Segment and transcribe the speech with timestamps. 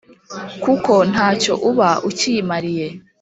[0.63, 2.87] Kuko nta cyo uba ukiyimariye